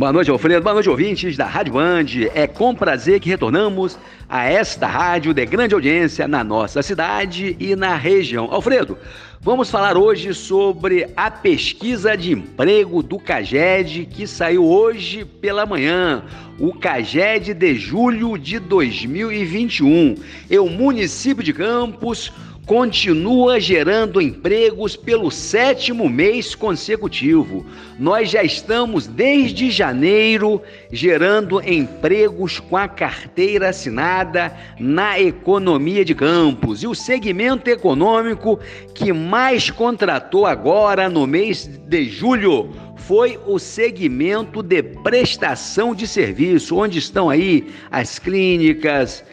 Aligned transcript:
Boa 0.00 0.14
noite, 0.14 0.30
Alfredo. 0.30 0.62
Boa 0.62 0.72
noite, 0.72 0.88
ouvintes 0.88 1.36
da 1.36 1.44
Rádio 1.44 1.74
Band. 1.74 2.06
É 2.34 2.46
com 2.46 2.74
prazer 2.74 3.20
que 3.20 3.28
retornamos 3.28 3.98
a 4.30 4.46
esta 4.46 4.86
rádio 4.86 5.34
de 5.34 5.44
grande 5.44 5.74
audiência 5.74 6.26
na 6.26 6.42
nossa 6.42 6.82
cidade 6.82 7.54
e 7.60 7.76
na 7.76 7.96
região. 7.96 8.48
Alfredo, 8.50 8.96
vamos 9.42 9.70
falar 9.70 9.98
hoje 9.98 10.32
sobre 10.32 11.06
a 11.14 11.30
pesquisa 11.30 12.16
de 12.16 12.32
emprego 12.32 13.02
do 13.02 13.18
CAGED 13.18 14.06
que 14.06 14.26
saiu 14.26 14.64
hoje 14.64 15.22
pela 15.22 15.66
manhã. 15.66 16.24
O 16.58 16.72
CAGED 16.72 17.52
de 17.52 17.74
julho 17.74 18.38
de 18.38 18.58
2021. 18.58 20.14
E 20.48 20.58
o 20.58 20.66
município 20.66 21.44
de 21.44 21.52
Campos 21.52 22.32
continua 22.70 23.58
gerando 23.58 24.22
empregos 24.22 24.94
pelo 24.94 25.28
sétimo 25.28 26.08
mês 26.08 26.54
consecutivo. 26.54 27.66
Nós 27.98 28.30
já 28.30 28.44
estamos 28.44 29.08
desde 29.08 29.72
janeiro 29.72 30.62
gerando 30.92 31.60
empregos 31.68 32.60
com 32.60 32.76
a 32.76 32.86
carteira 32.86 33.70
assinada 33.70 34.56
na 34.78 35.18
economia 35.18 36.04
de 36.04 36.14
campos. 36.14 36.84
E 36.84 36.86
o 36.86 36.94
segmento 36.94 37.68
econômico 37.68 38.60
que 38.94 39.12
mais 39.12 39.68
contratou 39.68 40.46
agora 40.46 41.08
no 41.08 41.26
mês 41.26 41.66
de 41.66 42.04
julho 42.04 42.70
foi 42.98 43.36
o 43.48 43.58
segmento 43.58 44.62
de 44.62 44.80
prestação 44.80 45.92
de 45.92 46.06
serviço, 46.06 46.76
onde 46.76 47.00
estão 47.00 47.28
aí 47.28 47.66
as 47.90 48.20
clínicas, 48.20 49.24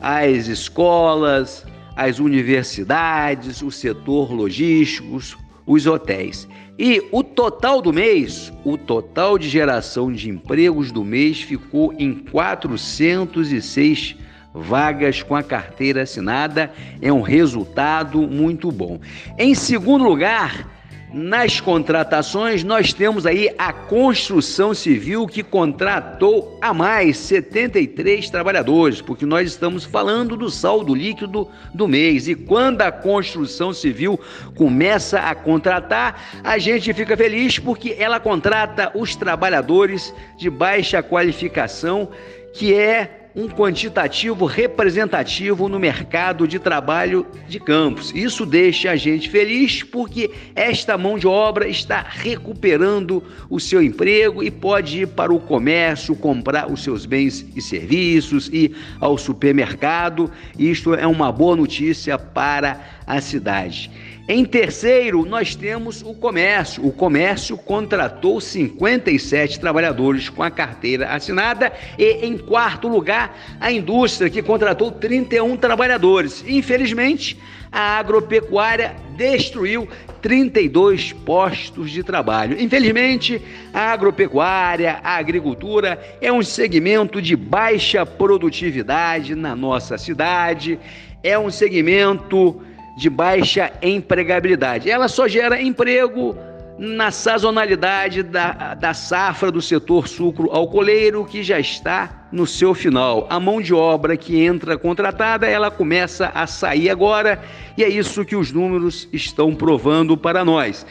as 0.00 0.46
escolas, 0.48 1.66
as 2.00 2.18
universidades, 2.18 3.60
o 3.60 3.70
setor 3.70 4.32
logístico, 4.32 5.20
os 5.66 5.86
hotéis. 5.86 6.48
E 6.78 7.06
o 7.12 7.22
total 7.22 7.82
do 7.82 7.92
mês, 7.92 8.50
o 8.64 8.78
total 8.78 9.36
de 9.36 9.46
geração 9.46 10.10
de 10.10 10.30
empregos 10.30 10.90
do 10.90 11.04
mês 11.04 11.42
ficou 11.42 11.92
em 11.98 12.14
406 12.14 14.16
vagas 14.54 15.22
com 15.22 15.36
a 15.36 15.42
carteira 15.42 16.04
assinada. 16.04 16.72
É 17.02 17.12
um 17.12 17.20
resultado 17.20 18.22
muito 18.22 18.72
bom. 18.72 18.98
Em 19.36 19.54
segundo 19.54 20.02
lugar, 20.02 20.79
nas 21.12 21.60
contratações, 21.60 22.62
nós 22.62 22.92
temos 22.92 23.26
aí 23.26 23.52
a 23.58 23.72
construção 23.72 24.72
civil 24.72 25.26
que 25.26 25.42
contratou 25.42 26.56
a 26.60 26.72
mais 26.72 27.16
73 27.18 28.30
trabalhadores, 28.30 29.00
porque 29.00 29.26
nós 29.26 29.48
estamos 29.48 29.84
falando 29.84 30.36
do 30.36 30.48
saldo 30.48 30.94
líquido 30.94 31.48
do 31.74 31.88
mês. 31.88 32.28
E 32.28 32.34
quando 32.34 32.82
a 32.82 32.92
construção 32.92 33.72
civil 33.72 34.20
começa 34.54 35.18
a 35.18 35.34
contratar, 35.34 36.40
a 36.44 36.58
gente 36.58 36.92
fica 36.94 37.16
feliz 37.16 37.58
porque 37.58 37.96
ela 37.98 38.20
contrata 38.20 38.92
os 38.94 39.16
trabalhadores 39.16 40.14
de 40.36 40.48
baixa 40.48 41.02
qualificação, 41.02 42.08
que 42.54 42.74
é 42.74 43.19
um 43.34 43.48
quantitativo 43.48 44.44
representativo 44.44 45.68
no 45.68 45.78
mercado 45.78 46.46
de 46.46 46.58
trabalho 46.58 47.26
de 47.48 47.60
campos. 47.60 48.12
Isso 48.14 48.44
deixa 48.44 48.90
a 48.90 48.96
gente 48.96 49.28
feliz 49.28 49.82
porque 49.82 50.30
esta 50.54 50.98
mão 50.98 51.18
de 51.18 51.26
obra 51.26 51.68
está 51.68 52.04
recuperando 52.08 53.22
o 53.48 53.60
seu 53.60 53.82
emprego 53.82 54.42
e 54.42 54.50
pode 54.50 55.02
ir 55.02 55.08
para 55.08 55.32
o 55.32 55.40
comércio 55.40 56.16
comprar 56.16 56.70
os 56.70 56.82
seus 56.82 57.06
bens 57.06 57.46
e 57.54 57.62
serviços 57.62 58.48
e 58.52 58.74
ao 58.98 59.16
supermercado. 59.16 60.30
Isto 60.58 60.94
é 60.94 61.06
uma 61.06 61.30
boa 61.30 61.56
notícia 61.56 62.18
para 62.18 62.80
a 63.06 63.20
cidade. 63.20 63.90
Em 64.28 64.44
terceiro, 64.44 65.24
nós 65.24 65.54
temos 65.54 66.02
o 66.02 66.14
comércio. 66.14 66.86
O 66.86 66.92
comércio 66.92 67.56
contratou 67.56 68.40
57 68.40 69.58
trabalhadores 69.58 70.28
com 70.28 70.42
a 70.42 70.50
carteira 70.50 71.08
assinada. 71.08 71.72
E 71.98 72.24
em 72.24 72.38
quarto 72.38 72.86
lugar, 72.86 73.36
a 73.60 73.72
indústria, 73.72 74.30
que 74.30 74.42
contratou 74.42 74.92
31 74.92 75.56
trabalhadores. 75.56 76.44
Infelizmente, 76.46 77.36
a 77.72 77.98
agropecuária 77.98 78.94
destruiu 79.16 79.88
32 80.20 81.12
postos 81.12 81.90
de 81.90 82.02
trabalho. 82.02 82.60
Infelizmente, 82.60 83.40
a 83.72 83.92
agropecuária, 83.92 85.00
a 85.02 85.16
agricultura 85.16 86.00
é 86.20 86.32
um 86.32 86.42
segmento 86.42 87.20
de 87.20 87.34
baixa 87.34 88.04
produtividade 88.04 89.34
na 89.34 89.56
nossa 89.56 89.96
cidade, 89.96 90.78
é 91.22 91.38
um 91.38 91.50
segmento 91.50 92.60
de 92.96 93.08
baixa 93.08 93.72
empregabilidade. 93.82 94.90
Ela 94.90 95.08
só 95.08 95.28
gera 95.28 95.60
emprego 95.60 96.36
na 96.78 97.10
sazonalidade 97.10 98.22
da, 98.22 98.72
da 98.72 98.94
safra 98.94 99.52
do 99.52 99.60
setor 99.60 100.08
sucro-alcooleiro, 100.08 101.26
que 101.26 101.42
já 101.42 101.60
está 101.60 102.26
no 102.32 102.46
seu 102.46 102.74
final. 102.74 103.26
A 103.28 103.38
mão 103.38 103.60
de 103.60 103.74
obra 103.74 104.16
que 104.16 104.40
entra 104.40 104.78
contratada, 104.78 105.46
ela 105.46 105.70
começa 105.70 106.32
a 106.34 106.46
sair 106.46 106.88
agora, 106.88 107.42
e 107.76 107.84
é 107.84 107.88
isso 107.88 108.24
que 108.24 108.34
os 108.34 108.50
números 108.50 109.06
estão 109.12 109.54
provando 109.54 110.16
para 110.16 110.42
nós. 110.42 110.86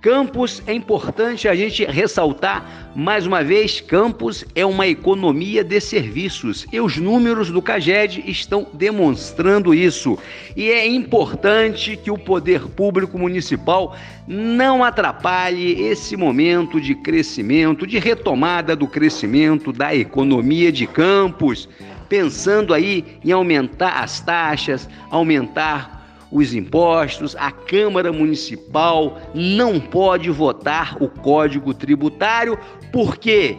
Campos 0.00 0.62
é 0.66 0.72
importante 0.72 1.46
a 1.46 1.54
gente 1.54 1.84
ressaltar 1.84 2.90
mais 2.96 3.26
uma 3.26 3.44
vez: 3.44 3.82
Campos 3.82 4.46
é 4.54 4.64
uma 4.64 4.86
economia 4.86 5.62
de 5.62 5.78
serviços 5.78 6.66
e 6.72 6.80
os 6.80 6.96
números 6.96 7.50
do 7.50 7.60
CAGED 7.60 8.24
estão 8.26 8.66
demonstrando 8.72 9.74
isso. 9.74 10.18
E 10.56 10.70
é 10.70 10.86
importante 10.86 11.98
que 11.98 12.10
o 12.10 12.16
poder 12.16 12.62
público 12.68 13.18
municipal 13.18 13.94
não 14.26 14.82
atrapalhe 14.82 15.82
esse 15.82 16.16
momento 16.16 16.80
de 16.80 16.94
crescimento, 16.94 17.86
de 17.86 17.98
retomada 17.98 18.74
do 18.74 18.86
crescimento 18.86 19.70
da 19.70 19.94
economia 19.94 20.72
de 20.72 20.86
Campos, 20.86 21.68
pensando 22.08 22.72
aí 22.72 23.04
em 23.22 23.32
aumentar 23.32 24.02
as 24.02 24.18
taxas, 24.18 24.88
aumentar 25.10 25.99
os 26.30 26.54
impostos, 26.54 27.34
a 27.36 27.50
Câmara 27.50 28.12
Municipal 28.12 29.20
não 29.34 29.80
pode 29.80 30.30
votar 30.30 30.96
o 31.02 31.08
Código 31.08 31.74
Tributário, 31.74 32.58
porque 32.92 33.56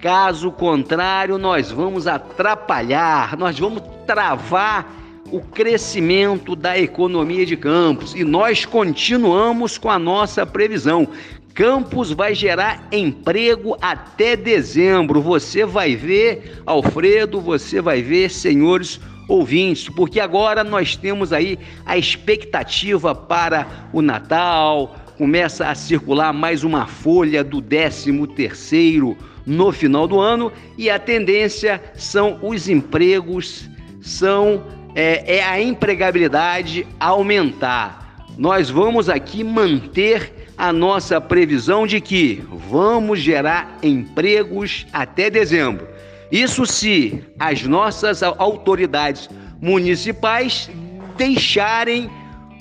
caso 0.00 0.52
contrário, 0.52 1.38
nós 1.38 1.70
vamos 1.70 2.06
atrapalhar, 2.06 3.36
nós 3.36 3.58
vamos 3.58 3.82
travar 4.06 4.92
o 5.32 5.40
crescimento 5.40 6.54
da 6.54 6.78
economia 6.78 7.46
de 7.46 7.56
Campos 7.56 8.14
e 8.14 8.22
nós 8.22 8.64
continuamos 8.64 9.78
com 9.78 9.90
a 9.90 9.98
nossa 9.98 10.44
previsão. 10.44 11.08
Campos 11.54 12.10
vai 12.10 12.34
gerar 12.34 12.86
emprego 12.92 13.76
até 13.80 14.36
dezembro. 14.36 15.22
Você 15.22 15.64
vai 15.64 15.94
ver, 15.94 16.60
Alfredo, 16.66 17.40
você 17.40 17.80
vai 17.80 18.02
ver, 18.02 18.28
senhores 18.28 19.00
ouvintes, 19.28 19.88
porque 19.88 20.20
agora 20.20 20.62
nós 20.62 20.96
temos 20.96 21.32
aí 21.32 21.58
a 21.84 21.96
expectativa 21.96 23.14
para 23.14 23.66
o 23.92 24.02
Natal, 24.02 24.96
começa 25.16 25.68
a 25.68 25.74
circular 25.74 26.32
mais 26.32 26.64
uma 26.64 26.86
folha 26.86 27.44
do 27.44 27.62
13 27.62 28.26
terceiro 28.28 29.16
no 29.46 29.70
final 29.72 30.06
do 30.08 30.18
ano 30.18 30.52
e 30.76 30.90
a 30.90 30.98
tendência 30.98 31.82
são 31.94 32.38
os 32.42 32.68
empregos, 32.68 33.68
são 34.00 34.64
é, 34.94 35.36
é 35.36 35.44
a 35.44 35.60
empregabilidade 35.60 36.86
aumentar. 36.98 38.26
Nós 38.36 38.68
vamos 38.68 39.08
aqui 39.08 39.44
manter 39.44 40.48
a 40.56 40.72
nossa 40.72 41.20
previsão 41.20 41.86
de 41.86 42.00
que 42.00 42.42
vamos 42.68 43.20
gerar 43.20 43.78
empregos 43.82 44.86
até 44.92 45.28
dezembro. 45.28 45.93
Isso 46.34 46.66
se 46.66 47.22
as 47.38 47.62
nossas 47.62 48.20
autoridades 48.20 49.30
municipais 49.62 50.68
deixarem 51.16 52.10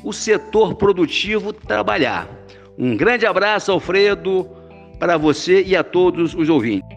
o 0.04 0.14
setor 0.14 0.76
produtivo 0.76 1.52
trabalhar. 1.52 2.30
Um 2.78 2.96
grande 2.96 3.26
abraço, 3.26 3.72
Alfredo, 3.72 4.48
para 5.00 5.18
você 5.18 5.64
e 5.64 5.76
a 5.76 5.84
todos 5.84 6.36
os 6.36 6.50
ouvintes. 6.50 6.93